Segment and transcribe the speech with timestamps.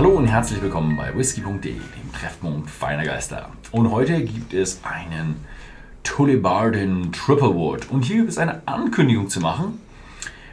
[0.00, 3.50] Hallo und herzlich willkommen bei whisky.de, dem Treffpunkt feiner Geister.
[3.70, 5.44] Und heute gibt es einen
[6.04, 7.90] Tullibardin Triple Wood.
[7.90, 9.78] Und hier gibt es eine Ankündigung zu machen.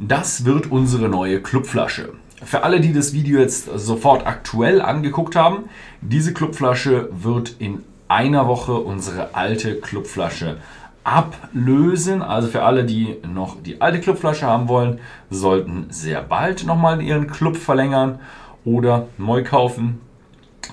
[0.00, 2.14] Das wird unsere neue Clubflasche.
[2.42, 5.68] Für alle, die das Video jetzt sofort aktuell angeguckt haben,
[6.00, 10.56] diese Clubflasche wird in einer Woche unsere alte Clubflasche
[11.04, 12.22] ablösen.
[12.22, 14.98] Also für alle, die noch die alte Clubflasche haben wollen,
[15.30, 18.18] sollten sehr bald nochmal ihren Club verlängern
[18.64, 20.00] oder neu kaufen.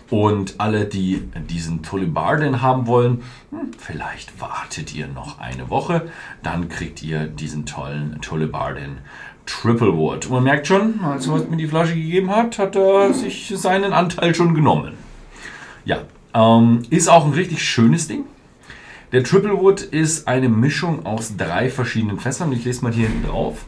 [0.09, 6.09] Und alle, die diesen Tullibardin haben wollen, hm, vielleicht wartet ihr noch eine Woche,
[6.43, 8.97] dann kriegt ihr diesen tollen Tullibardin
[9.45, 10.29] Triple Wood.
[10.29, 14.33] man merkt schon, als er mir die Flasche gegeben hat, hat er sich seinen Anteil
[14.33, 14.93] schon genommen.
[15.85, 16.01] Ja,
[16.33, 18.25] ähm, ist auch ein richtig schönes Ding.
[19.11, 22.51] Der Triple Wood ist eine Mischung aus drei verschiedenen Fässern.
[22.51, 23.65] Ich lese mal hier hinten drauf.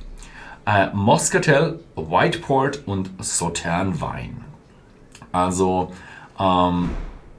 [0.67, 4.43] Äh, Moscatel, Whiteport und Sautern Wein.
[5.31, 5.93] Also
[6.37, 6.89] ähm,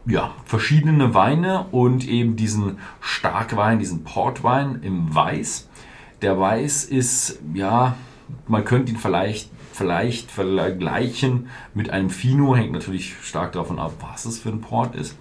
[0.06, 5.68] ja, verschiedene Weine und eben diesen Starkwein, diesen Portwein im Weiß.
[6.22, 7.96] Der Weiß ist, ja,
[8.46, 14.24] man könnte ihn vielleicht, vielleicht vergleichen mit einem Fino, hängt natürlich stark davon ab, was
[14.24, 15.18] es für ein Port ist.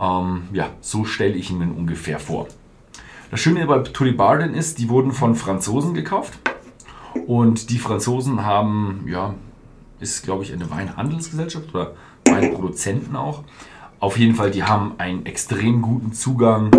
[0.00, 2.46] Ähm, ja, so stelle ich ihn mir ungefähr vor.
[3.32, 6.38] Das Schöne bei Tullibardin ist, die wurden von Franzosen gekauft.
[7.26, 9.34] Und die Franzosen haben, ja,
[10.00, 11.92] ist glaube ich eine Weinhandelsgesellschaft oder
[12.24, 13.44] Weinproduzenten auch.
[13.98, 16.70] Auf jeden Fall, die haben einen extrem guten Zugang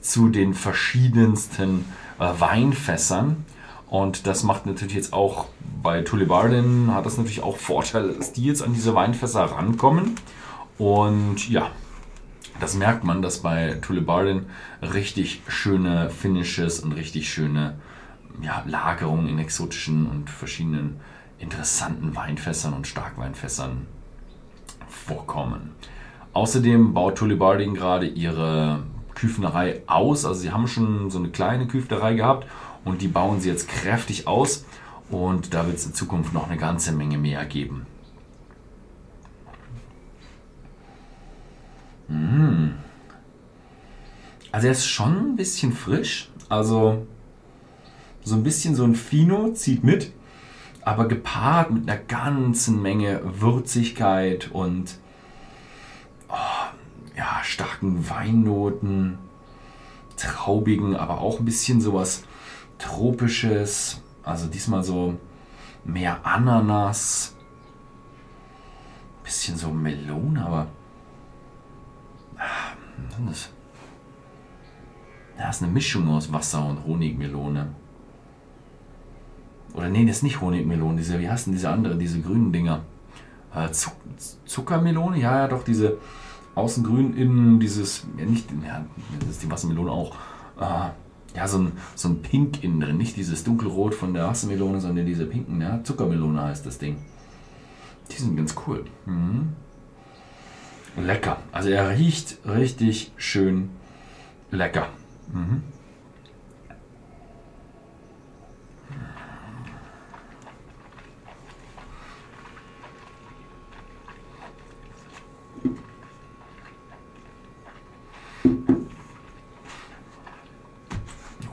[0.00, 1.84] zu den verschiedensten
[2.18, 3.44] äh, Weinfässern.
[3.88, 5.46] Und das macht natürlich jetzt auch
[5.82, 10.16] bei Tullibardin hat das natürlich auch Vorteile, dass die jetzt an diese Weinfässer rankommen.
[10.78, 11.70] Und ja,
[12.60, 14.46] das merkt man, dass bei Tullibardin
[14.82, 17.74] richtig schöne Finishes und richtig schöne
[18.42, 21.00] ja, Lagerungen in exotischen und verschiedenen
[21.38, 23.86] interessanten Weinfässern und Starkweinfässern
[24.88, 25.72] vorkommen.
[26.32, 28.82] Außerdem baut Tullibardin gerade ihre
[29.14, 30.24] Küfnerei aus.
[30.24, 32.46] Also sie haben schon so eine kleine Küfnerei gehabt
[32.84, 34.64] und die bauen sie jetzt kräftig aus
[35.10, 37.86] und da wird es in Zukunft noch eine ganze Menge mehr geben.
[42.08, 42.70] Mmh.
[44.52, 46.30] Also er ist schon ein bisschen frisch.
[46.48, 47.06] Also
[48.22, 50.12] so ein bisschen so ein Fino zieht mit,
[50.82, 54.98] aber gepaart mit einer ganzen Menge Würzigkeit und
[56.28, 59.18] oh, ja, starken Weinnoten,
[60.16, 62.24] traubigen, aber auch ein bisschen sowas
[62.78, 64.02] tropisches.
[64.22, 65.18] Also diesmal so
[65.84, 67.36] mehr Ananas,
[69.24, 70.66] bisschen so Melone, aber
[72.36, 72.74] ah,
[73.26, 73.50] das?
[75.38, 77.74] Ja, ist eine Mischung aus Wasser und Honigmelone.
[79.74, 82.82] Oder nee, das ist nicht Honigmelone, diese, wie heißt denn diese andere, diese grünen Dinger?
[83.54, 83.68] Äh,
[84.46, 85.18] Zuckermelone?
[85.18, 85.98] Ja, ja, doch, diese
[86.54, 88.84] außengrün, innen dieses, ja nicht, ja,
[89.20, 90.16] das ist die Wassermelone auch.
[90.60, 90.90] Äh,
[91.36, 95.06] ja, so ein, so ein Pink innen drin, nicht dieses dunkelrot von der Wassermelone, sondern
[95.06, 96.96] diese pinken, ja, Zuckermelone heißt das Ding.
[98.10, 98.84] Die sind ganz cool.
[99.06, 99.50] Mhm.
[100.96, 101.38] Lecker.
[101.52, 103.70] Also er riecht richtig schön
[104.50, 104.88] lecker.
[105.32, 105.62] Mhm.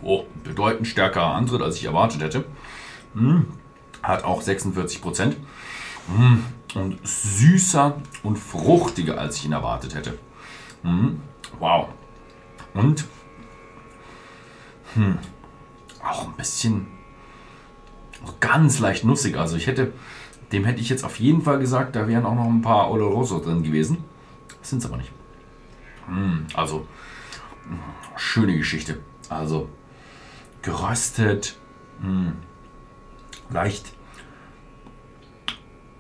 [0.01, 2.45] Oh, bedeutend stärkerer Antritt, als ich erwartet hätte.
[3.13, 3.47] Hm.
[4.03, 5.37] Hat auch 46 Prozent.
[6.15, 6.43] Hm.
[6.75, 10.17] Und süßer und fruchtiger, als ich ihn erwartet hätte.
[10.83, 11.21] Hm.
[11.59, 11.89] Wow.
[12.73, 13.05] Und
[14.93, 15.17] hm,
[16.03, 16.87] auch ein bisschen
[18.39, 19.37] ganz leicht nussig.
[19.37, 19.93] Also ich hätte,
[20.51, 23.39] dem hätte ich jetzt auf jeden Fall gesagt, da wären auch noch ein paar Oloroso
[23.39, 24.03] drin gewesen.
[24.61, 25.11] Sind es aber nicht.
[26.07, 26.87] Hm, also
[28.15, 28.99] schöne Geschichte.
[29.29, 29.69] Also
[30.62, 31.57] geröstet,
[32.00, 32.34] mh, hm,
[33.50, 33.94] leicht,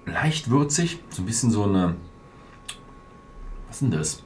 [0.05, 1.95] leicht würzig, so ein bisschen so eine,
[3.67, 4.23] was ist denn das?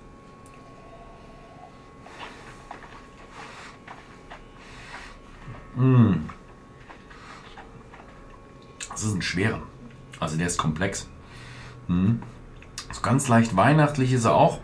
[5.76, 5.84] Mh.
[5.84, 6.30] Hm.
[8.90, 9.64] Das ist ein schwerer.
[10.20, 11.08] Also der ist komplex.
[11.88, 12.22] Hm.
[12.92, 14.60] So ganz leicht weihnachtlich ist er auch.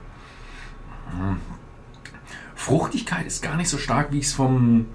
[2.55, 4.87] Fruchtigkeit ist gar nicht so stark, wie ich es vom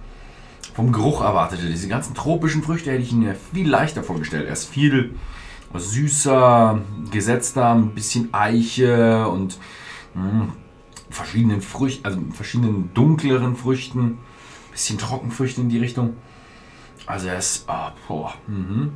[0.74, 1.66] vom Geruch erwartete.
[1.66, 4.46] Diese ganzen tropischen Früchte hätte ich mir viel leichter vorgestellt.
[4.46, 5.14] Er ist viel
[5.74, 6.80] süßer,
[7.10, 9.58] gesetzter, ein bisschen Eiche und
[10.14, 10.52] mh, hm,
[11.10, 14.18] verschiedenen Früchten, also verschiedenen dunkleren Früchten,
[14.70, 16.16] bisschen Trockenfrüchte in die Richtung.
[17.06, 18.92] Also er ist, oh, boah, mhm.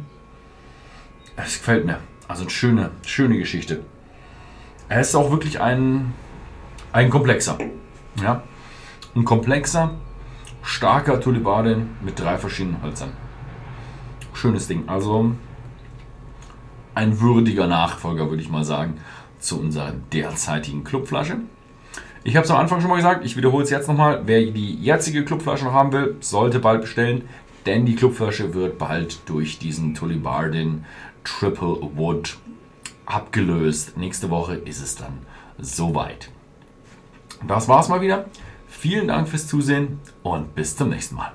[1.36, 1.98] Es gefällt mir.
[2.28, 3.82] Also eine schöne, schöne Geschichte.
[4.88, 6.14] er ist auch wirklich ein,
[6.92, 7.58] ein komplexer.
[8.20, 8.42] Ja?
[9.14, 9.94] Ein komplexer,
[10.66, 13.12] starker Tulibardin mit drei verschiedenen Hölzern.
[14.34, 14.88] Schönes Ding.
[14.88, 15.32] Also
[16.94, 18.94] ein würdiger Nachfolger, würde ich mal sagen,
[19.38, 21.36] zu unserer derzeitigen Clubflasche.
[22.24, 24.22] Ich habe es am Anfang schon mal gesagt, ich wiederhole es jetzt nochmal.
[24.26, 27.28] Wer die jetzige Clubflasche noch haben will, sollte bald bestellen,
[27.64, 30.84] denn die Clubflasche wird bald durch diesen Tullibardin
[31.22, 32.38] Triple Wood
[33.06, 33.96] abgelöst.
[33.96, 35.20] Nächste Woche ist es dann
[35.58, 36.30] soweit.
[37.46, 38.24] Das war's mal wieder.
[38.78, 41.32] Vielen Dank fürs Zusehen und bis zum nächsten Mal.